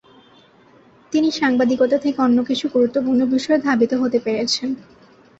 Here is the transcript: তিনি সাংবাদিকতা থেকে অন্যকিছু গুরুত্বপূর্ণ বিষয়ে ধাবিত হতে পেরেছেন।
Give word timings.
তিনি 1.13 1.29
সাংবাদিকতা 1.31 1.97
থেকে 1.97 2.19
অন্যকিছু 2.21 2.65
গুরুত্বপূর্ণ 2.67 3.21
বিষয়ে 3.25 3.63
ধাবিত 3.65 3.91
হতে 3.93 4.17
পেরেছেন। 4.19 4.69